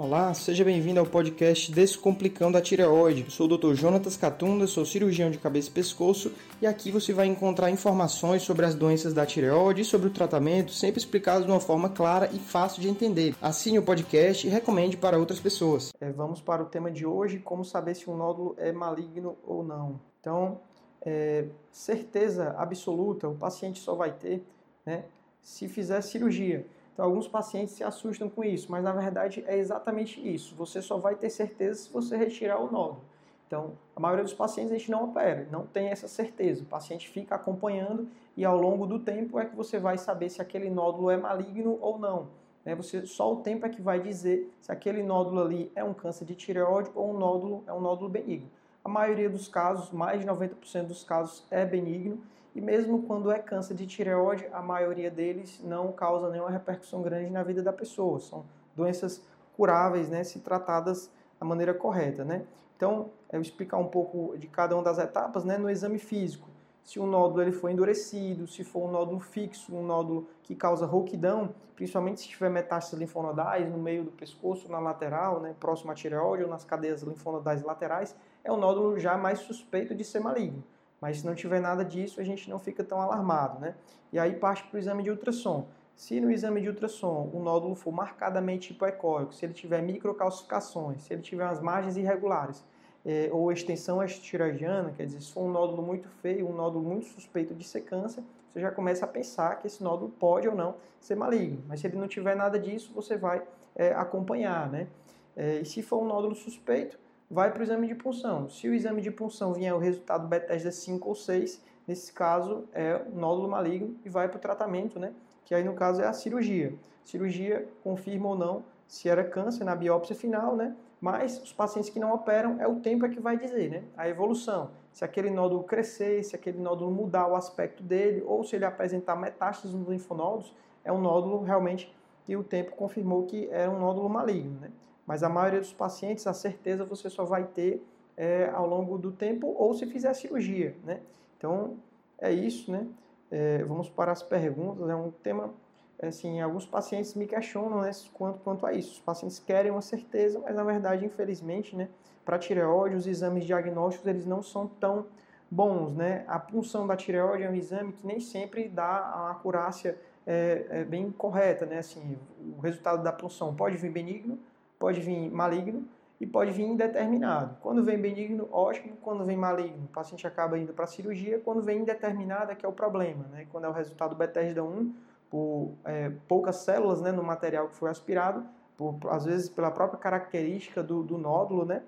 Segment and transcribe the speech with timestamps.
[0.00, 3.24] Olá, seja bem-vindo ao podcast Descomplicando a Tireoide.
[3.24, 3.74] Eu sou o Dr.
[3.74, 6.32] Jonatas Catunda, sou cirurgião de cabeça e pescoço
[6.62, 10.70] e aqui você vai encontrar informações sobre as doenças da tireoide e sobre o tratamento,
[10.70, 13.34] sempre explicados de uma forma clara e fácil de entender.
[13.42, 15.92] Assine o podcast e recomende para outras pessoas.
[16.00, 19.64] É, vamos para o tema de hoje, como saber se um nódulo é maligno ou
[19.64, 19.98] não.
[20.20, 20.60] Então,
[21.02, 24.46] é, certeza absoluta o paciente só vai ter
[24.86, 25.02] né,
[25.42, 26.64] se fizer cirurgia.
[26.98, 30.56] Então, alguns pacientes se assustam com isso, mas na verdade é exatamente isso.
[30.56, 33.02] Você só vai ter certeza se você retirar o nódulo.
[33.46, 36.64] Então, a maioria dos pacientes a gente não opera, não tem essa certeza.
[36.64, 40.42] O paciente fica acompanhando e ao longo do tempo é que você vai saber se
[40.42, 42.30] aquele nódulo é maligno ou não.
[42.64, 42.74] Né?
[42.74, 46.24] Você, só o tempo é que vai dizer se aquele nódulo ali é um câncer
[46.24, 48.50] de tireoide ou um nódulo é um nódulo benigno.
[48.84, 52.20] A maioria dos casos, mais de 90% dos casos, é benigno
[52.54, 57.30] e mesmo quando é câncer de tireoide, a maioria deles não causa nenhuma repercussão grande
[57.30, 58.18] na vida da pessoa.
[58.20, 58.44] São
[58.74, 59.22] doenças
[59.56, 62.44] curáveis, né, se tratadas da maneira correta, né?
[62.76, 66.48] Então, eu explicar um pouco de cada uma das etapas, né, no exame físico.
[66.84, 70.86] Se o nódulo ele for endurecido, se for um nódulo fixo, um nódulo que causa
[70.86, 75.94] rouquidão, principalmente se tiver metástases linfonodais no meio do pescoço, na lateral, né, próximo à
[75.94, 80.64] tireoide ou nas cadeias linfonodais laterais, é um nódulo já mais suspeito de ser maligno.
[81.00, 83.74] Mas se não tiver nada disso, a gente não fica tão alarmado, né?
[84.12, 85.66] E aí parte para o exame de ultrassom.
[85.94, 91.12] Se no exame de ultrassom o nódulo for marcadamente hipoecóico, se ele tiver microcalcificações, se
[91.12, 92.64] ele tiver as margens irregulares,
[93.04, 97.06] é, ou extensão estiroidiana, quer dizer, se for um nódulo muito feio, um nódulo muito
[97.06, 100.76] suspeito de ser câncer, você já começa a pensar que esse nódulo pode ou não
[101.00, 101.62] ser maligno.
[101.66, 103.42] Mas se ele não tiver nada disso, você vai
[103.74, 104.88] é, acompanhar, né?
[105.36, 106.98] É, e se for um nódulo suspeito,
[107.30, 108.48] vai para o exame de punção.
[108.48, 113.02] Se o exame de punção vier o resultado Bethesda 5 ou 6, nesse caso é
[113.12, 115.12] nódulo maligno e vai para o tratamento, né?
[115.44, 116.74] Que aí no caso é a cirurgia.
[117.04, 120.74] Cirurgia confirma ou não se era câncer na biópsia final, né?
[121.00, 123.84] Mas os pacientes que não operam é o tempo é que vai dizer, né?
[123.96, 124.70] A evolução.
[124.92, 129.14] Se aquele nódulo crescer, se aquele nódulo mudar o aspecto dele, ou se ele apresentar
[129.14, 130.52] metástases nos linfonodos,
[130.82, 131.94] é um nódulo realmente
[132.24, 134.70] que o tempo confirmou que era um nódulo maligno, né?
[135.08, 137.82] Mas a maioria dos pacientes, a certeza você só vai ter
[138.14, 141.00] é, ao longo do tempo ou se fizer cirurgia, né?
[141.38, 141.78] Então,
[142.18, 142.86] é isso, né?
[143.30, 144.86] É, vamos para as perguntas.
[144.86, 145.54] É um tema,
[146.02, 148.92] assim, alguns pacientes me questionam né, quanto, quanto a isso.
[148.92, 151.88] Os pacientes querem uma certeza, mas na verdade, infelizmente, né,
[152.22, 155.06] para tireoide, os exames diagnósticos eles não são tão
[155.50, 156.22] bons, né?
[156.28, 160.84] A punção da tireoide é um exame que nem sempre dá a acurácia é, é
[160.84, 161.78] bem correta, né?
[161.78, 162.18] Assim,
[162.58, 164.38] o resultado da punção pode vir benigno,
[164.78, 165.86] pode vir maligno
[166.20, 167.56] e pode vir indeterminado.
[167.60, 168.96] Quando vem benigno, ótimo.
[169.00, 171.38] Quando vem maligno, o paciente acaba indo para a cirurgia.
[171.40, 173.24] Quando vem indeterminado, é que é o problema.
[173.30, 173.46] Né?
[173.50, 174.94] Quando é o resultado Bethesda 1,
[175.30, 178.44] por é, poucas células né, no material que foi aspirado,
[178.76, 181.82] por, às vezes pela própria característica do, do nódulo, né?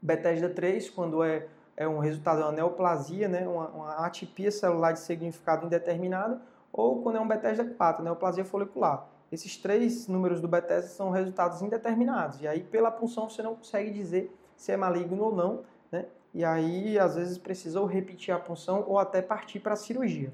[0.00, 3.48] Bethesda 3, quando é, é um resultado de uma neoplasia, né?
[3.48, 9.06] uma, uma atipia celular de significado indeterminado, ou quando é um Bethesda 4, neoplasia folicular.
[9.34, 12.40] Esses três números do Bethesda são resultados indeterminados.
[12.40, 15.64] E aí, pela punção, você não consegue dizer se é maligno ou não.
[15.90, 16.06] Né?
[16.32, 20.32] E aí, às vezes, precisa ou repetir a punção ou até partir para a cirurgia.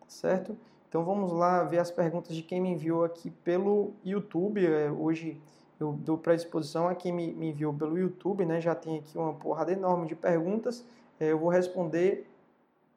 [0.00, 0.56] Tá certo?
[0.88, 4.66] Então, vamos lá ver as perguntas de quem me enviou aqui pelo YouTube.
[4.66, 5.40] É, hoje
[5.78, 8.44] eu dou predisposição a quem me, me enviou pelo YouTube.
[8.44, 8.60] Né?
[8.60, 10.84] Já tem aqui uma porrada enorme de perguntas.
[11.20, 12.28] É, eu vou responder...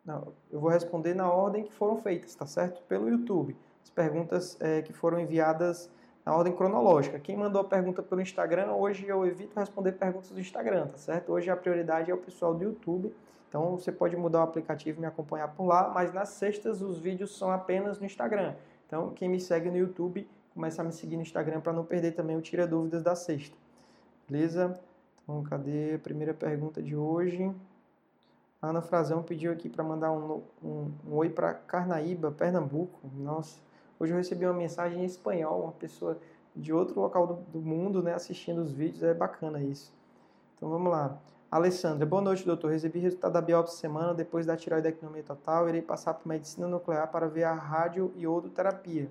[0.04, 2.82] Não, eu vou responder na ordem que foram feitas, tá certo?
[2.88, 5.90] Pelo YouTube as perguntas é, que foram enviadas
[6.26, 7.20] na ordem cronológica.
[7.20, 11.34] Quem mandou a pergunta pelo Instagram, hoje eu evito responder perguntas do Instagram, tá certo?
[11.34, 13.14] Hoje a prioridade é o pessoal do YouTube.
[13.50, 16.98] Então você pode mudar o aplicativo e me acompanhar por lá, mas nas sextas os
[16.98, 18.56] vídeos são apenas no Instagram.
[18.88, 22.14] Então quem me segue no YouTube, começa a me seguir no Instagram para não perder
[22.14, 23.56] também o Tira Dúvidas da sexta.
[24.28, 24.80] Beleza?
[25.24, 27.54] Então cadê a primeira pergunta de hoje?
[28.62, 32.98] A Ana Frazão pediu aqui para mandar um, um, um oi para Carnaíba, Pernambuco.
[33.14, 33.60] Nossa,
[34.04, 36.18] Hoje eu recebi uma mensagem em espanhol, uma pessoa
[36.54, 39.94] de outro local do, do mundo, né, assistindo os vídeos, é bacana isso.
[40.58, 41.18] Então vamos lá.
[41.50, 42.72] Alessandra, boa noite, doutor.
[42.72, 45.70] Recebi resultado da biópsia semana depois da tiroidectomia total.
[45.70, 49.10] Irei passar por medicina nuclear para ver a radioiodoterapia.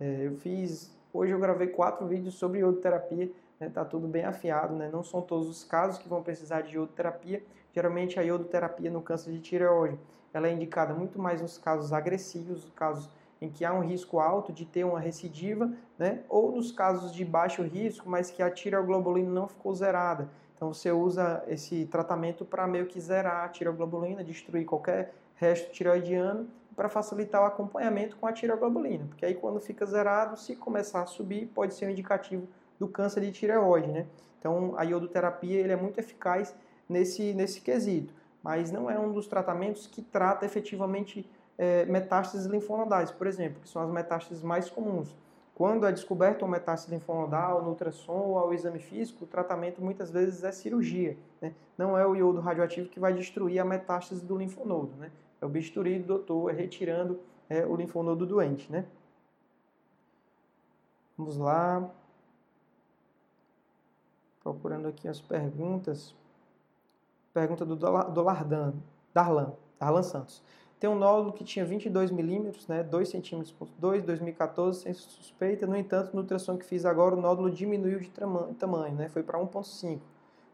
[0.00, 0.90] É, eu fiz.
[1.12, 3.30] Hoje eu gravei quatro vídeos sobre iodoterapia.
[3.60, 4.88] Né, tá tudo bem afiado, né?
[4.90, 7.42] Não são todos os casos que vão precisar de iodoterapia.
[7.74, 9.98] Geralmente a iodoterapia no câncer de tireoide,
[10.32, 14.52] ela é indicada muito mais nos casos agressivos, casos em que há um risco alto
[14.52, 16.20] de ter uma recidiva, né?
[16.28, 20.28] ou nos casos de baixo risco, mas que a tireoglobulina não ficou zerada.
[20.54, 26.48] Então você usa esse tratamento para meio que zerar a tireoglobulina, destruir qualquer resto tireoidiano,
[26.76, 29.04] para facilitar o acompanhamento com a tireoglobulina.
[29.06, 32.46] Porque aí quando fica zerado, se começar a subir, pode ser um indicativo
[32.78, 34.06] do câncer de tireoide, né?
[34.38, 36.54] Então, a iodoterapia ele é muito eficaz
[36.88, 41.28] nesse, nesse quesito, mas não é um dos tratamentos que trata efetivamente
[41.60, 45.14] é, metástases linfonodais, por exemplo, que são as metástases mais comuns.
[45.54, 50.10] Quando é descoberta uma metástase linfonodal no ultrassom ou ao exame físico, o tratamento muitas
[50.10, 51.18] vezes é cirurgia.
[51.38, 51.52] Né?
[51.76, 54.96] Não é o iodo radioativo que vai destruir a metástase do linfonodo.
[54.96, 55.12] Né?
[55.38, 58.72] É o bisturi do doutor retirando é, o linfonodo doente.
[58.72, 58.86] Né?
[61.18, 61.90] Vamos lá.
[64.42, 66.14] Procurando aqui as perguntas.
[67.34, 68.72] Pergunta do, do Lardan,
[69.12, 70.42] Darlan, Darlan Santos.
[70.80, 75.66] Tem um nódulo que tinha 22 milímetros, né, 2 centímetros por 2, 2014, sem suspeita.
[75.66, 78.10] No entanto, no ultrassom que fiz agora, o nódulo diminuiu de
[78.58, 80.00] tamanho, né, foi para 1,5.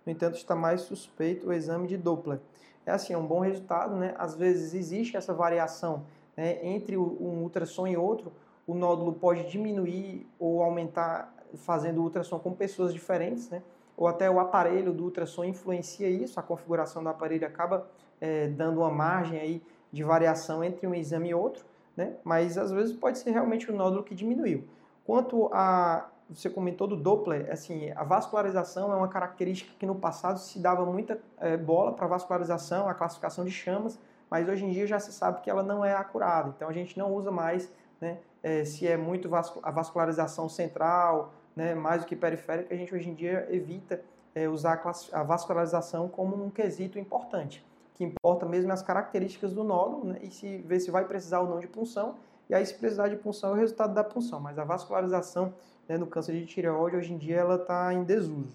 [0.05, 2.41] No entanto, está mais suspeito o exame de Doppler.
[2.85, 4.15] É assim, é um bom resultado, né?
[4.17, 6.05] Às vezes existe essa variação
[6.37, 8.33] né, entre um ultrassom e outro.
[8.65, 13.63] O nódulo pode diminuir ou aumentar fazendo ultrassom com pessoas diferentes, né?
[13.97, 17.89] Ou até o aparelho do ultrassom influencia isso, a configuração do aparelho acaba
[18.21, 19.63] é, dando uma margem aí
[19.97, 21.65] de variação entre um exame e outro,
[21.97, 22.13] né?
[22.23, 24.65] mas às vezes pode ser realmente o nódulo que diminuiu.
[25.07, 30.39] Quanto a, você comentou do Doppler, assim, a vascularização é uma característica que no passado
[30.39, 33.99] se dava muita é, bola para vascularização, a classificação de chamas,
[34.31, 36.99] mas hoje em dia já se sabe que ela não é acurada, então a gente
[36.99, 42.07] não usa mais né, é, se é muito vascul a vascularização central, né, mais do
[42.07, 44.03] que periférica, a gente hoje em dia evita
[44.35, 47.65] é, usar a, a vascularização como um quesito importante
[47.97, 51.41] que importa mesmo é as características do nódulo né, e se ver se vai precisar
[51.41, 52.17] ou não de punção.
[52.49, 54.39] E aí, se precisar de punção, é o resultado da punção.
[54.39, 55.55] Mas a vascularização
[55.89, 58.55] né, no câncer de tireoide, hoje em dia, ela está em desuso.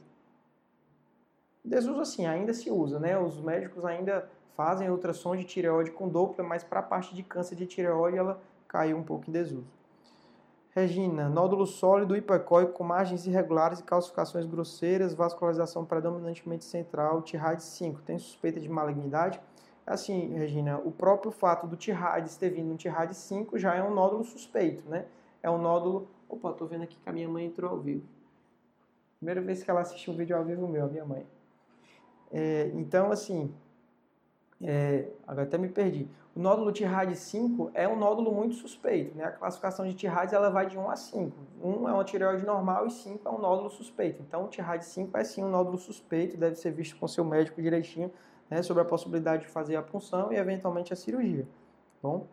[1.66, 3.18] Desuso, assim, ainda se usa, né?
[3.18, 7.56] Os médicos ainda fazem ultrassom de tireoide com Doppler, mas para a parte de câncer
[7.56, 9.66] de tireoide, ela caiu um pouco em desuso.
[10.74, 18.02] Regina, nódulo sólido hipercóico com margens irregulares e calcificações grosseiras, vascularização predominantemente central, TIRAIDS 5.
[18.04, 19.42] Tem suspeita de malignidade?
[19.86, 23.94] Assim, Regina, o próprio fato do TIRAIDS ter vindo no TIRAIDS 5 já é um
[23.94, 25.06] nódulo suspeito, né?
[25.44, 26.08] É um nódulo...
[26.30, 28.06] Opa, tô vendo aqui que a minha mãe entrou ao vivo.
[29.18, 31.28] Primeira vez que ela assistiu um vídeo ao vivo meu, a minha mãe.
[32.32, 33.54] É, então, assim,
[34.64, 36.08] é, agora até me perdi.
[36.36, 39.18] O nódulo TIRAD 5 é um nódulo muito suspeito.
[39.18, 39.26] Né?
[39.26, 41.36] A classificação de TIRADs ela vai de 1 a 5.
[41.62, 44.22] 1 é uma tireoide normal e 5 é um nódulo suspeito.
[44.22, 47.62] Então, o TIRAD 5 é sim um nódulo suspeito, deve ser visto com seu médico
[47.62, 48.12] direitinho
[48.50, 51.48] né, sobre a possibilidade de fazer a punção e eventualmente a cirurgia.
[52.02, 52.28] Bom?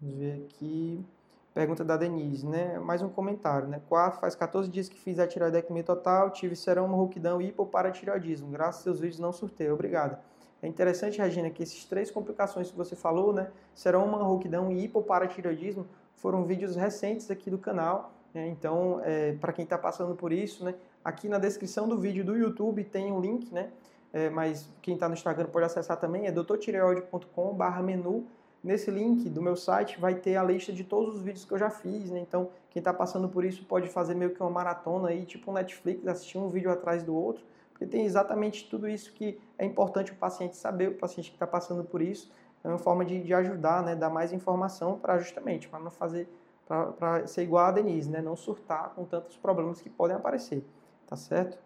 [0.00, 1.04] Vamos ver aqui.
[1.54, 2.80] Pergunta da Denise, né?
[2.80, 3.80] Mais um comentário, né?
[3.88, 8.50] Quatro, faz 14 dias que fiz a tireoidectomia total, tive seroma, rouquidão e hipoparatireoidismo.
[8.50, 9.70] Graças aos seus vídeos não surtei.
[9.70, 10.18] Obrigado.
[10.60, 13.52] É interessante, Regina, que esses três complicações que você falou, né?
[13.72, 15.86] Seroma, rouquidão e hipoparatireoidismo
[16.16, 18.12] foram vídeos recentes aqui do canal.
[18.34, 18.48] Né?
[18.48, 20.74] Então, é, para quem está passando por isso, né?
[21.04, 23.70] Aqui na descrição do vídeo do YouTube tem um link, né?
[24.12, 28.26] É, mas quem está no Instagram pode acessar também, é doutortireoide.com/menu
[28.64, 31.58] Nesse link do meu site vai ter a lista de todos os vídeos que eu
[31.58, 32.18] já fiz, né?
[32.18, 35.54] Então, quem está passando por isso pode fazer meio que uma maratona aí, tipo um
[35.54, 40.12] Netflix, assistir um vídeo atrás do outro, porque tem exatamente tudo isso que é importante
[40.12, 42.32] o paciente saber, o paciente que está passando por isso.
[42.64, 43.94] É uma forma de, de ajudar, né?
[43.94, 46.26] Dar mais informação para justamente, para não fazer,
[46.66, 48.22] para ser igual a Denise, né?
[48.22, 50.64] Não surtar com tantos problemas que podem aparecer,
[51.06, 51.58] tá certo?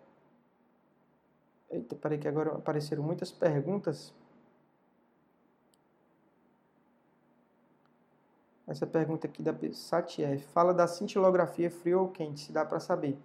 [1.70, 4.12] Eita, parei que agora apareceram muitas perguntas.
[8.68, 10.42] Essa pergunta aqui da Satiev.
[10.52, 13.18] Fala da cintilografia frio ou quente, se dá para saber.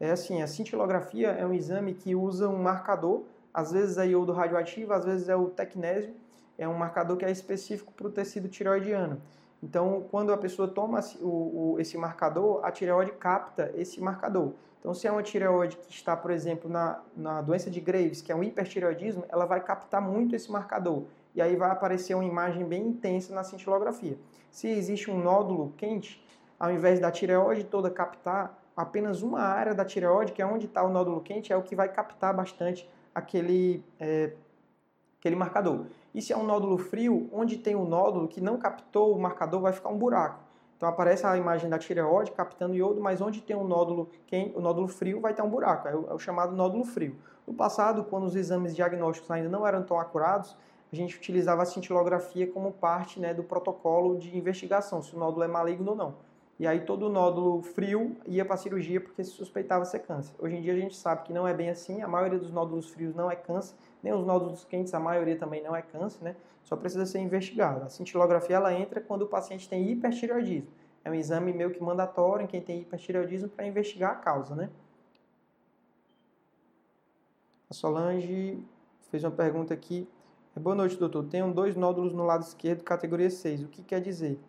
[0.00, 4.32] É assim, a cintilografia é um exame que usa um marcador, às vezes é iodo
[4.32, 6.14] radioativo, às vezes é o tecnésio,
[6.56, 9.20] é um marcador que é específico para o tecido tiroidiano.
[9.62, 14.52] Então, quando a pessoa toma o, o, esse marcador, a tireoide capta esse marcador.
[14.80, 18.32] Então, se é uma tireoide que está, por exemplo, na, na doença de Graves, que
[18.32, 22.64] é um hipertireoidismo, ela vai captar muito esse marcador e aí vai aparecer uma imagem
[22.64, 24.16] bem intensa na cintilografia.
[24.56, 26.18] Se existe um nódulo quente,
[26.58, 30.82] ao invés da tireoide toda captar, apenas uma área da tireoide, que é onde está
[30.82, 34.32] o nódulo quente, é o que vai captar bastante aquele, é,
[35.20, 35.84] aquele marcador.
[36.14, 39.60] E se é um nódulo frio, onde tem um nódulo que não captou o marcador,
[39.60, 40.40] vai ficar um buraco.
[40.74, 44.62] Então aparece a imagem da tireoide captando iodo, mas onde tem um nódulo quente, o
[44.62, 47.14] nódulo frio vai ter um buraco, é o, é o chamado nódulo frio.
[47.46, 50.56] No passado, quando os exames diagnósticos ainda não eram tão acurados,
[50.92, 55.42] a gente utilizava a cintilografia como parte né, do protocolo de investigação, se o nódulo
[55.42, 56.14] é maligno ou não.
[56.58, 60.34] E aí todo nódulo frio ia para a cirurgia porque se suspeitava ser câncer.
[60.38, 62.88] Hoje em dia a gente sabe que não é bem assim, a maioria dos nódulos
[62.88, 66.36] frios não é câncer, nem os nódulos quentes, a maioria também não é câncer, né?
[66.64, 67.84] Só precisa ser investigado.
[67.84, 70.70] A cintilografia ela entra quando o paciente tem hipertireoidismo.
[71.04, 74.70] É um exame meio que mandatório em quem tem hipertireoidismo para investigar a causa, né?
[77.68, 78.58] A Solange
[79.10, 80.08] fez uma pergunta aqui.
[80.58, 81.22] Boa noite, doutor.
[81.24, 83.64] Tenho dois nódulos no lado esquerdo, categoria 6.
[83.64, 84.40] O que quer dizer?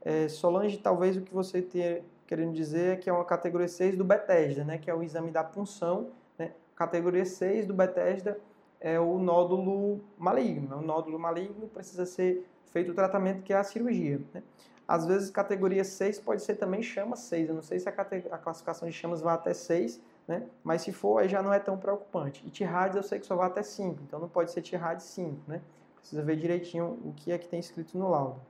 [0.00, 3.96] É, Solange, talvez o que você esteja querendo dizer é que é uma categoria 6
[3.96, 4.76] do Bethesda, né?
[4.76, 6.08] Que é o exame da punção.
[6.36, 6.50] Né?
[6.74, 8.40] Categoria 6 do Bethesda
[8.80, 10.78] é o nódulo maligno.
[10.78, 14.20] O nódulo maligno precisa ser feito o tratamento que é a cirurgia.
[14.34, 14.42] Né?
[14.86, 17.50] Às vezes, categoria 6 pode ser também chama 6.
[17.50, 20.48] Eu não sei se a, a classificação de chamas vai até 6, né?
[20.62, 22.44] mas se for, aí já não é tão preocupante.
[22.46, 25.42] E TIRADS eu sei que só vai até 5, então não pode ser TIRADS 5.
[25.46, 25.60] Né?
[25.96, 28.40] Precisa ver direitinho o que é que tem escrito no laudo.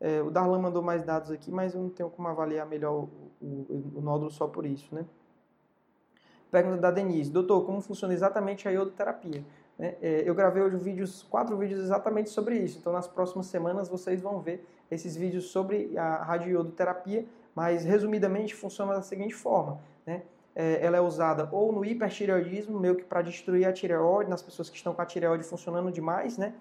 [0.00, 3.08] É, o Darlan mandou mais dados aqui, mas eu não tenho como avaliar melhor o,
[3.40, 5.06] o, o nódulo só por isso, né?
[6.50, 7.30] Pergunta da Denise.
[7.30, 9.44] Doutor, como funciona exatamente a iodoterapia?
[9.78, 12.78] É, é, eu gravei hoje vídeos, quatro vídeos exatamente sobre isso.
[12.78, 17.24] Então, nas próximas semanas, vocês vão ver esses vídeos sobre a radioiodoterapia,
[17.54, 20.22] mas, resumidamente, funciona da seguinte forma, né?
[20.54, 24.68] É, ela é usada ou no hipertireoidismo, meio que para destruir a tireoide, nas pessoas
[24.68, 26.52] que estão com a tireoide funcionando demais, né?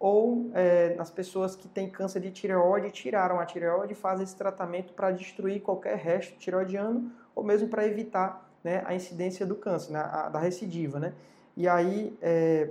[0.00, 4.36] ou é, nas pessoas que têm câncer de tireoide, tiraram a tireoide e fazem esse
[4.36, 9.92] tratamento para destruir qualquer resto tireoidiano ou mesmo para evitar né, a incidência do câncer,
[9.92, 11.00] né, a, da recidiva.
[11.00, 11.12] Né?
[11.58, 12.70] E aí, é,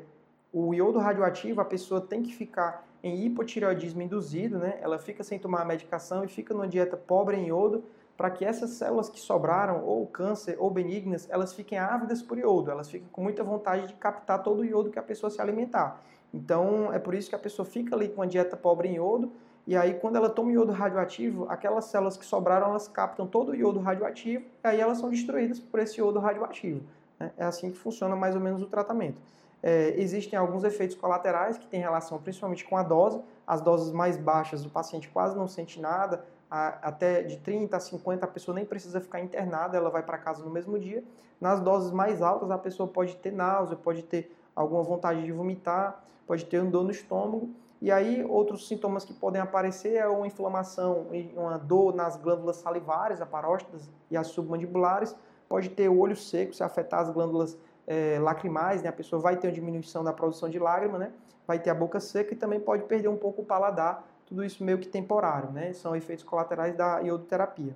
[0.53, 4.79] o iodo radioativo, a pessoa tem que ficar em hipotireoidismo induzido, né?
[4.81, 7.83] ela fica sem tomar a medicação e fica numa dieta pobre em iodo,
[8.15, 12.71] para que essas células que sobraram, ou câncer, ou benignas, elas fiquem ávidas por iodo,
[12.71, 16.01] elas ficam com muita vontade de captar todo o iodo que a pessoa se alimentar.
[16.33, 19.33] Então, é por isso que a pessoa fica ali com uma dieta pobre em iodo,
[19.67, 23.55] e aí quando ela toma iodo radioativo, aquelas células que sobraram, elas captam todo o
[23.55, 26.81] iodo radioativo, e aí elas são destruídas por esse iodo radioativo.
[27.19, 27.31] Né?
[27.37, 29.21] É assim que funciona mais ou menos o tratamento.
[29.61, 33.21] É, existem alguns efeitos colaterais que têm relação principalmente com a dose.
[33.45, 37.79] As doses mais baixas, o paciente quase não sente nada, a, até de 30 a
[37.79, 41.03] 50 a pessoa nem precisa ficar internada, ela vai para casa no mesmo dia.
[41.39, 46.03] Nas doses mais altas, a pessoa pode ter náusea, pode ter alguma vontade de vomitar,
[46.25, 47.49] pode ter um dor no estômago.
[47.79, 51.05] E aí, outros sintomas que podem aparecer é uma inflamação,
[51.35, 55.15] uma dor nas glândulas salivares, aparóstidas e as submandibulares.
[55.47, 58.89] Pode ter o olho seco, se afetar as glândulas é, lacrimais, né?
[58.89, 61.11] a pessoa vai ter uma diminuição da produção de lágrima, né?
[61.47, 64.05] vai ter a boca seca e também pode perder um pouco o paladar.
[64.25, 65.71] Tudo isso meio que temporário, né?
[65.71, 67.73] São efeitos colaterais da iodoterapia.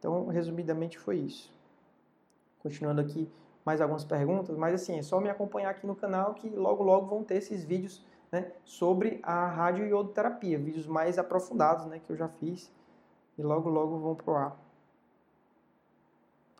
[0.00, 1.52] Então, resumidamente, foi isso.
[2.58, 3.30] Continuando aqui
[3.64, 7.06] mais algumas perguntas, mas assim, é só me acompanhar aqui no canal que logo logo
[7.06, 12.28] vão ter esses vídeos né, sobre a radioiodoterapia, vídeos mais aprofundados né, que eu já
[12.28, 12.72] fiz
[13.38, 14.56] e logo logo vão pro ar.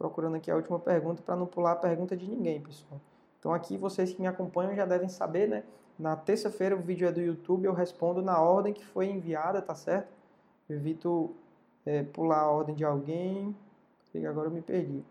[0.02, 3.00] Procurando aqui a última pergunta para não pular a pergunta de ninguém, pessoal.
[3.38, 5.62] Então aqui vocês que me acompanham já devem saber, né?
[5.96, 9.76] Na terça-feira o vídeo é do YouTube, eu respondo na ordem que foi enviada, tá
[9.76, 10.12] certo?
[10.68, 11.36] Eu evito
[11.86, 13.54] é, pular a ordem de alguém.
[14.28, 15.04] Agora eu me perdi.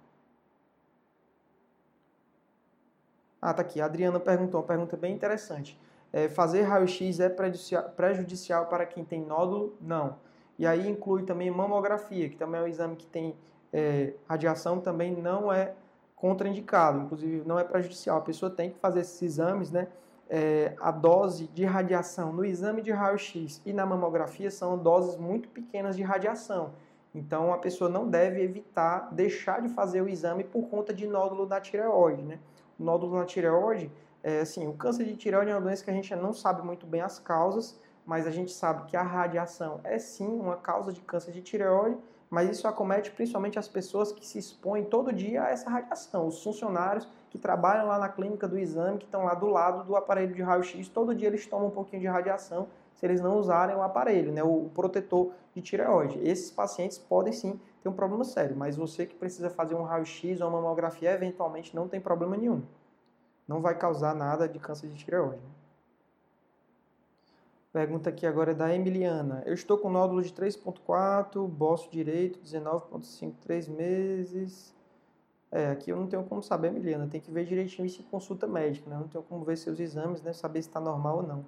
[3.41, 3.79] Ah, tá aqui.
[3.79, 5.79] A Adriana perguntou uma pergunta bem interessante.
[6.11, 9.73] É, fazer raio-x é prejudicial para quem tem nódulo?
[9.79, 10.17] Não.
[10.59, 13.37] E aí inclui também mamografia, que também é um exame que tem
[13.71, 15.73] é, radiação, também não é
[16.15, 18.17] contraindicado, inclusive não é prejudicial.
[18.17, 19.87] A pessoa tem que fazer esses exames, né?
[20.29, 25.49] É, a dose de radiação no exame de raio-x e na mamografia são doses muito
[25.49, 26.71] pequenas de radiação.
[27.13, 31.45] Então a pessoa não deve evitar deixar de fazer o exame por conta de nódulo
[31.45, 32.39] da tireoide, né?
[32.81, 33.91] nódulo na tireoide,
[34.23, 36.85] é, assim, o câncer de tireoide é uma doença que a gente não sabe muito
[36.85, 41.01] bem as causas, mas a gente sabe que a radiação é sim uma causa de
[41.01, 41.97] câncer de tireoide,
[42.31, 46.41] mas isso acomete principalmente as pessoas que se expõem todo dia a essa radiação, os
[46.41, 50.33] funcionários que trabalham lá na clínica do exame, que estão lá do lado do aparelho
[50.33, 53.81] de raio-x, todo dia eles tomam um pouquinho de radiação se eles não usarem o
[53.81, 56.19] aparelho, né, o protetor de tireoide.
[56.23, 60.39] Esses pacientes podem sim ter um problema sério, mas você que precisa fazer um raio-x
[60.39, 62.61] ou uma mamografia, eventualmente não tem problema nenhum.
[63.45, 65.60] Não vai causar nada de câncer de tireoide.
[67.73, 69.43] Pergunta aqui agora é da Emiliana.
[69.45, 74.75] Eu estou com nódulo de 3.4, boço direito, 19.5, 3 meses.
[75.49, 77.07] É, aqui eu não tenho como saber, Emiliana.
[77.07, 78.97] Tem que ver direitinho isso em consulta médica, né?
[78.97, 80.33] Eu não tenho como ver seus exames, né?
[80.33, 81.45] Saber se está normal ou não.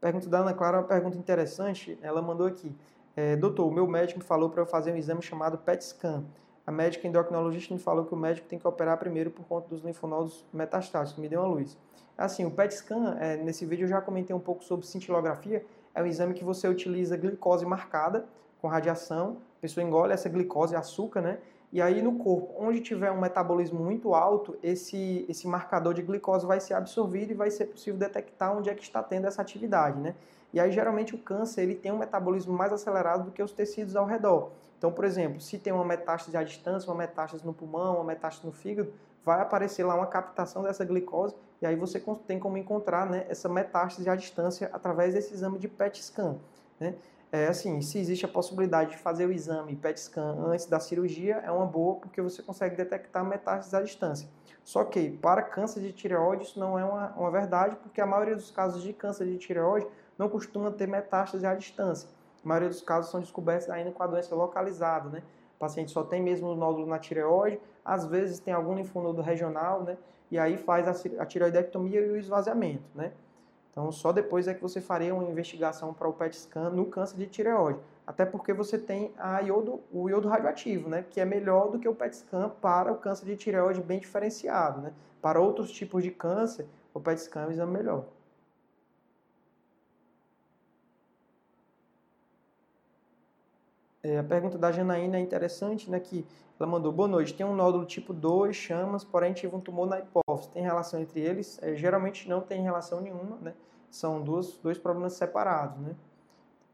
[0.00, 1.98] Pergunta da Ana Clara, uma pergunta interessante.
[2.00, 2.72] Ela mandou aqui.
[3.16, 6.24] É, Doutor, o meu médico me falou para eu fazer um exame chamado PET scan.
[6.64, 9.82] A médica endocrinologista me falou que o médico tem que operar primeiro por conta dos
[9.82, 11.20] linfonodos metastáticos.
[11.20, 11.76] Me deu uma luz.
[12.16, 15.64] Assim, o PET scan, é, nesse vídeo eu já comentei um pouco sobre cintilografia.
[15.94, 18.24] É um exame que você utiliza glicose marcada
[18.60, 19.38] com radiação.
[19.58, 21.38] A pessoa engole essa glicose, açúcar, né?
[21.72, 26.46] E aí no corpo, onde tiver um metabolismo muito alto, esse, esse marcador de glicose
[26.46, 30.00] vai ser absorvido e vai ser possível detectar onde é que está tendo essa atividade,
[30.00, 30.14] né?
[30.52, 33.96] E aí geralmente o câncer ele tem um metabolismo mais acelerado do que os tecidos
[33.96, 34.52] ao redor.
[34.78, 38.46] Então, por exemplo, se tem uma metástase à distância, uma metástase no pulmão, uma metástase
[38.46, 38.92] no fígado,
[39.24, 43.48] vai aparecer lá uma captação dessa glicose e aí você tem como encontrar né, essa
[43.48, 46.36] metástase à distância através desse exame de PET scan.
[46.78, 46.94] Né?
[47.32, 51.36] É assim, se existe a possibilidade de fazer o exame PET scan antes da cirurgia,
[51.36, 54.28] é uma boa porque você consegue detectar metástases à distância.
[54.62, 58.36] Só que para câncer de tireoide isso não é uma, uma verdade, porque a maioria
[58.36, 59.86] dos casos de câncer de tireoide
[60.18, 62.10] não costuma ter metástase à distância.
[62.44, 65.22] A maioria dos casos são descobertos ainda com a doença localizada, né?
[65.64, 69.96] Paciente só tem mesmo o nódulo na tireoide, às vezes tem algum linfonodo regional, né?
[70.30, 70.86] E aí faz
[71.18, 73.12] a tireoidectomia e o esvaziamento, né?
[73.70, 77.16] Então, só depois é que você faria uma investigação para o PET scan no câncer
[77.16, 77.80] de tireoide.
[78.06, 81.88] Até porque você tem a iodo, o iodo radioativo, né, que é melhor do que
[81.88, 84.82] o PET scan para o câncer de tireoide bem diferenciado.
[84.82, 84.92] Né?
[85.20, 88.04] Para outros tipos de câncer, o PET scan é um exame melhor.
[94.04, 96.26] É, a pergunta da Janaína é interessante, né, que
[96.60, 99.98] ela mandou, boa noite, tem um nódulo tipo 2, chamas, porém tive um tumor na
[99.98, 100.50] hipófise.
[100.50, 101.58] Tem relação entre eles?
[101.62, 103.54] É, geralmente não tem relação nenhuma, né?
[103.90, 105.96] São dois, dois problemas separados, né?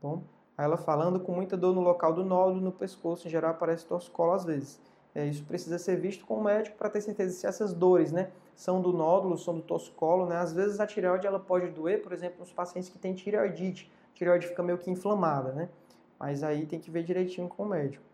[0.02, 0.25] Bom,
[0.58, 3.87] aí ela falando com muita dor no local do nódulo, no pescoço, em geral aparece
[3.87, 4.80] torcicolo às vezes.
[5.14, 8.30] É, isso precisa ser visto com o médico para ter certeza se essas dores, né,
[8.56, 10.37] são do nódulo, são do torcicolo, né?
[10.37, 13.90] Às vezes a tireoide ela pode doer, por exemplo, nos pacientes que têm tireoidite.
[14.12, 15.68] A tireoide fica meio que inflamada, né?
[16.20, 18.04] Mas aí tem que ver direitinho com o médico.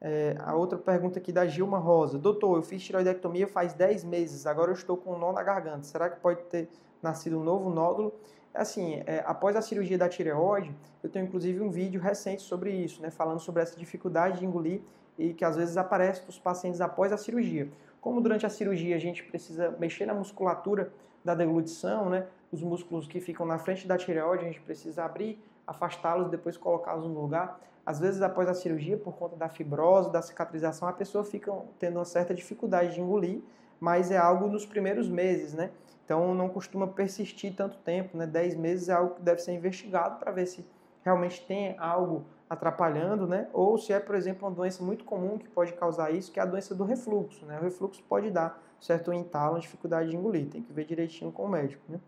[0.00, 2.18] É, a outra pergunta aqui da Gilma Rosa.
[2.18, 5.82] Doutor, eu fiz tiroidectomia faz 10 meses, agora eu estou com um nó na garganta.
[5.82, 6.70] Será que pode ter
[7.02, 8.14] nascido um novo nódulo?
[8.54, 13.02] Assim, é, após a cirurgia da tireoide, eu tenho inclusive um vídeo recente sobre isso,
[13.02, 14.80] né, falando sobre essa dificuldade de engolir
[15.18, 17.70] e que às vezes aparece para os pacientes após a cirurgia.
[18.00, 20.90] Como durante a cirurgia a gente precisa mexer na musculatura
[21.22, 25.42] da deglutição, né, os músculos que ficam na frente da tireoide, a gente precisa abrir,
[25.66, 27.60] afastá-los, depois colocá-los no lugar.
[27.84, 31.96] Às vezes, após a cirurgia, por conta da fibrose, da cicatrização, a pessoa fica tendo
[31.96, 33.40] uma certa dificuldade de engolir,
[33.78, 35.70] mas é algo nos primeiros meses, né?
[36.04, 38.26] Então, não costuma persistir tanto tempo, né?
[38.26, 40.66] 10 meses é algo que deve ser investigado para ver se
[41.02, 43.48] realmente tem algo atrapalhando, né?
[43.52, 46.42] Ou se é, por exemplo, uma doença muito comum que pode causar isso, que é
[46.42, 47.58] a doença do refluxo, né?
[47.58, 51.48] O refluxo pode dar certo entalo, dificuldade de engolir, tem que ver direitinho com o
[51.48, 52.00] médico, né?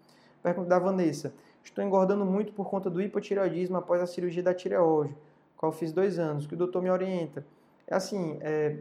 [0.43, 1.33] Pergunta da Vanessa.
[1.63, 5.17] Estou engordando muito por conta do hipotireoidismo após a cirurgia da tireoide,
[5.57, 7.47] qual fiz dois anos, que o doutor me orienta.
[7.87, 8.79] É assim, é,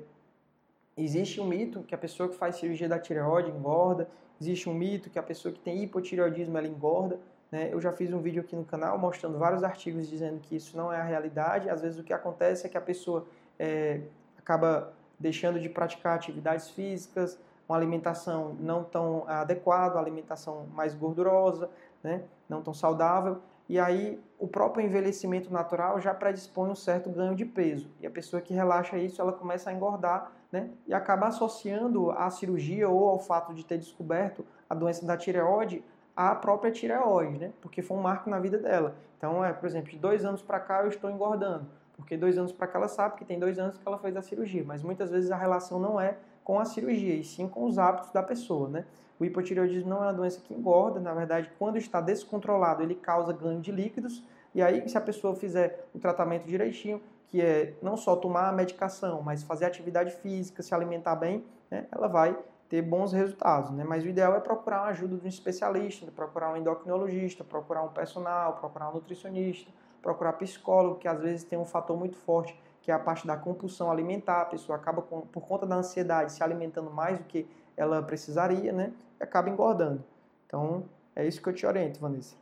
[0.97, 5.09] existe um mito que a pessoa que faz cirurgia da tireoide engorda, existe um mito
[5.09, 7.19] que a pessoa que tem hipotireoidismo ela engorda.
[7.51, 7.69] Né?
[7.71, 10.91] Eu já fiz um vídeo aqui no canal mostrando vários artigos dizendo que isso não
[10.91, 11.69] é a realidade.
[11.69, 13.27] Às vezes o que acontece é que a pessoa
[13.59, 14.01] é,
[14.37, 21.69] acaba deixando de praticar atividades físicas, uma alimentação não tão adequada, uma alimentação mais gordurosa,
[22.03, 22.23] né?
[22.49, 23.39] não tão saudável,
[23.71, 27.89] e aí o próprio envelhecimento natural já predispõe um certo ganho de peso.
[28.01, 30.69] E a pessoa que relaxa isso, ela começa a engordar, né?
[30.85, 35.81] E acaba associando a cirurgia ou ao fato de ter descoberto a doença da tireoide
[36.13, 37.53] à própria tireoide, né?
[37.61, 38.93] Porque foi um marco na vida dela.
[39.17, 41.65] Então, é, por exemplo, de dois anos para cá eu estou engordando.
[41.95, 44.21] Porque dois anos para cá ela sabe que tem dois anos que ela fez a
[44.21, 44.65] cirurgia.
[44.65, 48.11] Mas muitas vezes a relação não é com a cirurgia, e sim com os hábitos
[48.11, 48.85] da pessoa, né?
[49.19, 53.31] O hipotireoidismo não é uma doença que engorda, na verdade, quando está descontrolado, ele causa
[53.31, 54.23] ganho de líquidos,
[54.53, 58.51] e aí se a pessoa fizer o tratamento direitinho, que é não só tomar a
[58.51, 63.83] medicação, mas fazer atividade física, se alimentar bem, né, ela vai ter bons resultados, né?
[63.83, 67.89] Mas o ideal é procurar a ajuda de um especialista, procurar um endocrinologista, procurar um
[67.89, 69.69] personal, procurar um nutricionista,
[70.01, 73.37] procurar psicólogo, que às vezes tem um fator muito forte que é a parte da
[73.37, 77.47] compulsão alimentar, a pessoa acaba com, por conta da ansiedade se alimentando mais do que
[77.77, 78.91] ela precisaria, né?
[79.19, 80.03] E acaba engordando.
[80.47, 80.83] Então,
[81.15, 82.35] é isso que eu te oriento, Vanessa.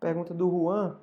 [0.00, 0.96] Pergunta do Juan.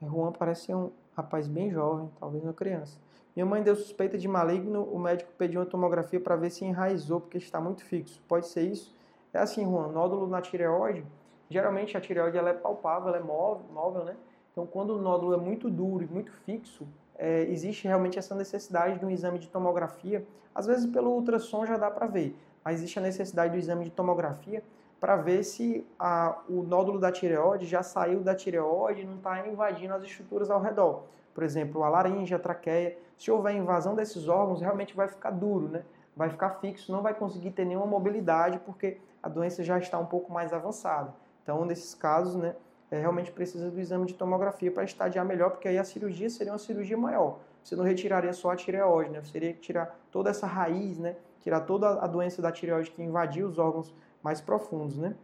[0.00, 2.98] Juan parece ser um rapaz bem jovem, talvez uma criança.
[3.36, 7.20] Minha mãe deu suspeita de maligno, o médico pediu uma tomografia para ver se enraizou,
[7.20, 8.20] porque está muito fixo.
[8.26, 8.94] Pode ser isso?
[9.32, 11.04] É assim, Juan, nódulo na tireoide,
[11.52, 14.16] geralmente a tireoide ela é palpável, ela é móvel, móvel, né?
[14.50, 16.86] Então, quando o nódulo é muito duro e muito fixo,
[17.16, 20.26] é, existe realmente essa necessidade de um exame de tomografia.
[20.54, 23.90] Às vezes, pelo ultrassom já dá para ver, mas existe a necessidade do exame de
[23.90, 24.62] tomografia
[25.00, 29.46] para ver se a, o nódulo da tireoide já saiu da tireoide e não está
[29.46, 31.04] invadindo as estruturas ao redor.
[31.34, 32.96] Por exemplo, a laringe, a traqueia.
[33.16, 35.82] Se houver invasão desses órgãos, realmente vai ficar duro, né?
[36.16, 40.06] vai ficar fixo, não vai conseguir ter nenhuma mobilidade porque a doença já está um
[40.06, 41.14] pouco mais avançada.
[41.42, 42.54] Então, nesses casos, né,
[42.90, 46.52] é, realmente precisa do exame de tomografia para estadiar melhor, porque aí a cirurgia seria
[46.52, 47.38] uma cirurgia maior.
[47.64, 49.22] Você não retiraria só a tireoide, né?
[49.22, 51.16] Você teria que tirar toda essa raiz, né?
[51.40, 55.14] Tirar toda a doença da tireoide que invadiu os órgãos mais profundos, né?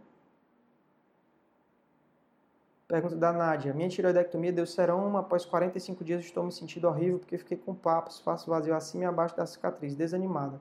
[2.86, 3.74] Pergunta da Nádia.
[3.74, 8.18] Minha tireoidectomia deu seroma, após 45 dias estou me sentindo horrível porque fiquei com papos,
[8.20, 10.58] faço vazio acima e abaixo da cicatriz, desanimada.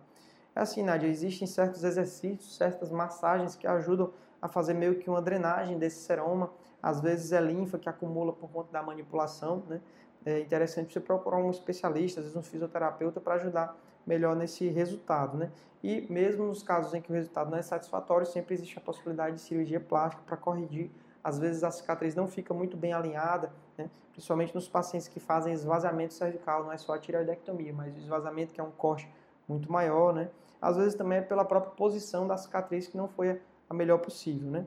[0.53, 5.21] É assim, Nádia, existem certos exercícios, certas massagens que ajudam a fazer meio que uma
[5.21, 6.51] drenagem desse seroma.
[6.81, 9.81] Às vezes é linfa que acumula por conta da manipulação, né?
[10.25, 15.37] É interessante você procurar um especialista, às vezes um fisioterapeuta, para ajudar melhor nesse resultado,
[15.37, 15.51] né?
[15.81, 19.35] E mesmo nos casos em que o resultado não é satisfatório, sempre existe a possibilidade
[19.35, 20.91] de cirurgia plástica para corrigir
[21.27, 23.89] às vezes a cicatriz não fica muito bem alinhada, né?
[24.13, 28.53] principalmente nos pacientes que fazem esvaziamento cervical, não é só a tireoidectomia, mas o esvaziamento
[28.53, 29.11] que é um corte
[29.45, 30.29] muito maior, né?
[30.61, 34.49] Às vezes também é pela própria posição da cicatriz que não foi a melhor possível,
[34.49, 34.65] né?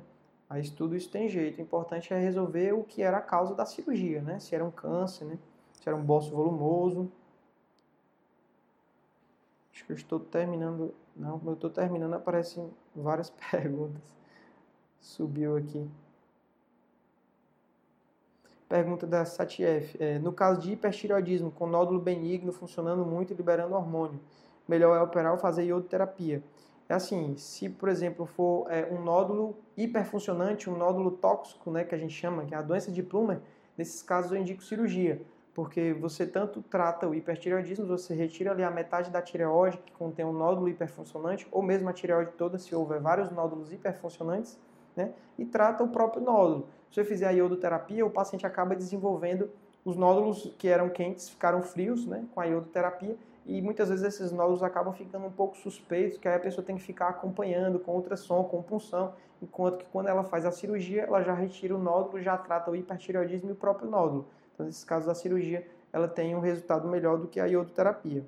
[0.48, 1.58] Mas tudo isso tem jeito.
[1.58, 4.40] O importante é resolver o que era a causa da cirurgia, né?
[4.40, 5.38] Se era um câncer, né?
[5.72, 7.10] Se era um bócio volumoso.
[9.72, 10.92] Acho que eu estou terminando.
[11.16, 14.02] Não, eu estou terminando, aparecem várias perguntas.
[15.00, 15.88] Subiu aqui.
[18.68, 19.96] Pergunta da Satief.
[20.00, 24.20] É, no caso de hipertireoidismo com nódulo benigno funcionando muito e liberando hormônio,
[24.68, 26.42] melhor é operar ou fazer iodoterapia.
[26.90, 31.94] É assim, se por exemplo for é, um nódulo hiperfuncionante, um nódulo tóxico, né, que
[31.94, 33.38] a gente chama, que é a doença de Plummer,
[33.78, 35.22] nesses casos eu indico cirurgia,
[35.54, 40.24] porque você tanto trata o hipertireoidismo, você retira ali a metade da tireoide que contém
[40.24, 44.58] um nódulo hiperfuncionante, ou mesmo a tireoide toda, se houver vários nódulos hiperfuncionantes,
[44.96, 46.66] né, e trata o próprio nódulo.
[46.88, 49.48] Se você fizer a iodoterapia, o paciente acaba desenvolvendo
[49.84, 54.32] os nódulos que eram quentes ficaram frios né, com a iodoterapia e muitas vezes esses
[54.32, 57.94] nódulos acabam ficando um pouco suspeitos, que aí a pessoa tem que ficar acompanhando com
[57.94, 62.22] ultrassom, com punção, enquanto que quando ela faz a cirurgia, ela já retira o nódulo,
[62.22, 64.28] já trata o hipertireoidismo e o próprio nódulo.
[64.54, 68.24] Então, nesses casos, a cirurgia ela tem um resultado melhor do que a iodoterapia.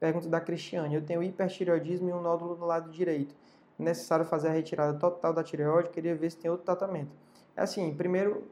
[0.00, 0.94] Pergunta da Cristiane.
[0.94, 3.34] Eu tenho hipertireoidismo e um nódulo no lado direito.
[3.78, 5.88] É necessário fazer a retirada total da tireoide.
[5.88, 7.23] Queria ver se tem outro tratamento.
[7.56, 8.44] Assim, primeiro,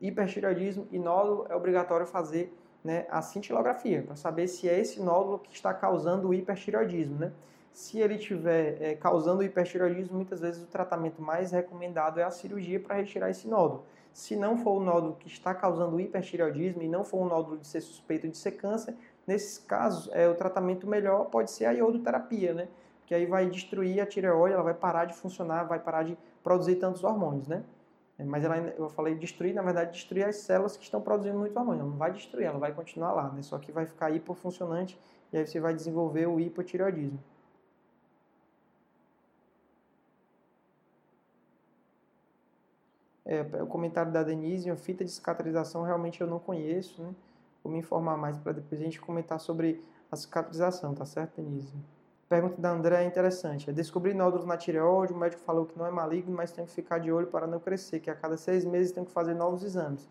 [0.00, 5.38] hipertireoidismo e nódulo é obrigatório fazer né, a cintilografia para saber se é esse nódulo
[5.38, 7.18] que está causando o hipertireoidismo.
[7.18, 7.32] Né?
[7.72, 12.30] Se ele estiver é, causando o hipertireoidismo, muitas vezes o tratamento mais recomendado é a
[12.30, 13.84] cirurgia para retirar esse nódulo.
[14.12, 17.58] Se não for o nódulo que está causando o hipertireoidismo e não for um nódulo
[17.58, 18.94] de ser suspeito de ser câncer,
[19.26, 22.68] Nesses casos, é, o tratamento melhor pode ser a iodoterapia, né?
[23.06, 26.76] Que aí vai destruir a tireoide, ela vai parar de funcionar, vai parar de produzir
[26.76, 27.62] tantos hormônios, né?
[28.18, 31.56] É, mas ela, eu falei destruir, na verdade, destruir as células que estão produzindo muito
[31.58, 31.84] hormônio.
[31.84, 33.42] Não vai destruir, ela vai continuar lá, né?
[33.42, 34.98] Só que vai ficar hipofuncionante
[35.32, 37.18] e aí você vai desenvolver o hipotireoidismo.
[43.24, 47.14] É, o comentário da Denise, a fita de cicatrização realmente eu não conheço, né?
[47.62, 51.74] Vou me informar mais para depois a gente comentar sobre a cicatrização, tá certo, Denise?
[52.28, 53.68] Pergunta da André é interessante.
[53.68, 56.72] É descobrir nódulos na tireoide, o médico falou que não é maligno, mas tem que
[56.72, 59.62] ficar de olho para não crescer, que a cada seis meses tem que fazer novos
[59.62, 60.08] exames.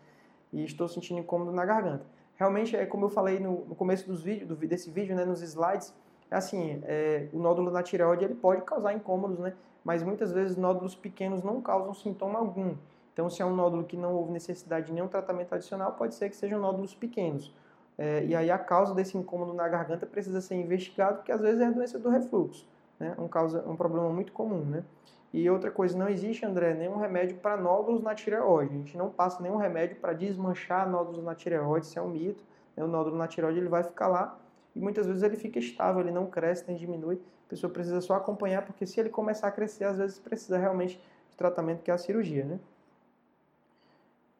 [0.52, 2.06] E estou sentindo incômodo na garganta.
[2.36, 5.42] Realmente, é como eu falei no, no começo dos vídeos, do, desse vídeo, né, nos
[5.42, 5.94] slides,
[6.30, 9.54] é assim, é, o nódulo na tireoide ele pode causar incômodos, né?
[9.84, 12.74] Mas muitas vezes nódulos pequenos não causam sintoma algum.
[13.12, 16.28] Então, se é um nódulo que não houve necessidade de nenhum tratamento adicional, pode ser
[16.30, 17.54] que sejam nódulos pequenos.
[17.96, 21.60] É, e aí a causa desse incômodo na garganta precisa ser investigado, porque às vezes
[21.60, 22.66] é a doença do refluxo,
[22.98, 23.14] né?
[23.18, 24.64] um, causa, um problema muito comum.
[24.64, 24.84] Né?
[25.32, 28.74] E outra coisa, não existe, André, nenhum remédio para nódulos na tireoide.
[28.74, 32.42] A gente não passa nenhum remédio para desmanchar nódulos na tireoide, isso é um mito.
[32.76, 32.84] Né?
[32.84, 34.38] O nódulo na tireoide ele vai ficar lá
[34.74, 37.20] e muitas vezes ele fica estável, ele não cresce nem diminui.
[37.46, 41.00] A pessoa precisa só acompanhar, porque se ele começar a crescer, às vezes precisa realmente
[41.30, 42.44] de tratamento, que é a cirurgia.
[42.44, 42.58] Né?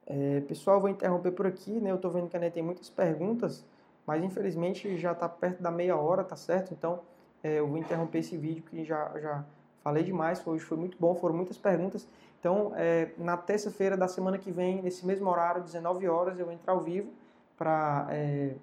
[0.07, 1.91] É, pessoal, vou interromper por aqui, né?
[1.91, 3.65] Eu estou vendo que a net tem muitas perguntas,
[4.07, 6.73] mas infelizmente já está perto da meia hora, tá certo?
[6.73, 7.01] Então
[7.43, 9.45] é, eu vou interromper esse vídeo que já, já
[9.83, 12.09] falei demais, hoje foi muito bom, foram muitas perguntas.
[12.41, 16.55] Então, é, na terça-feira da semana que vem, nesse mesmo horário, 19 horas, eu vou
[16.55, 17.11] entrar ao vivo
[17.57, 18.55] para é,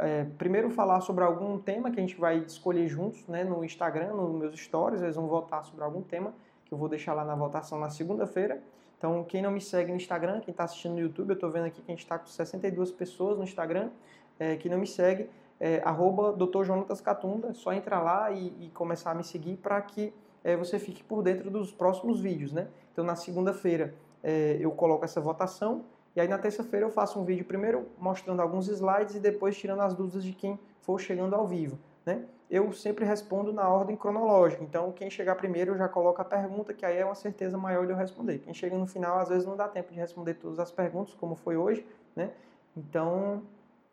[0.00, 4.14] é, primeiro falar sobre algum tema que a gente vai escolher juntos né, no Instagram,
[4.14, 6.32] nos meus stories, eles vão votar sobre algum tema
[6.64, 8.62] que eu vou deixar lá na votação na segunda-feira.
[8.98, 11.66] Então, quem não me segue no Instagram, quem está assistindo no YouTube, eu estou vendo
[11.66, 13.90] aqui que a gente está com 62 pessoas no Instagram.
[14.38, 15.28] É, quem não me segue,
[15.60, 16.64] é arroba Dr.
[16.64, 20.56] Jonatas Catunda, é só entrar lá e, e começar a me seguir para que é,
[20.56, 22.68] você fique por dentro dos próximos vídeos, né?
[22.92, 27.24] Então, na segunda-feira é, eu coloco essa votação e aí na terça-feira eu faço um
[27.24, 31.46] vídeo primeiro mostrando alguns slides e depois tirando as dúvidas de quem for chegando ao
[31.46, 31.78] vivo.
[32.06, 32.24] né?
[32.50, 34.62] Eu sempre respondo na ordem cronológica.
[34.62, 37.86] Então, quem chegar primeiro eu já coloco a pergunta, que aí é uma certeza maior
[37.86, 38.38] de eu responder.
[38.38, 41.34] Quem chega no final, às vezes não dá tempo de responder todas as perguntas, como
[41.34, 42.32] foi hoje, né?
[42.76, 43.42] Então,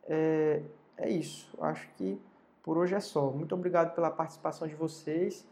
[0.03, 0.61] é,
[0.97, 1.57] é isso.
[1.61, 2.21] Acho que
[2.61, 3.31] por hoje é só.
[3.31, 5.45] Muito obrigado pela participação de vocês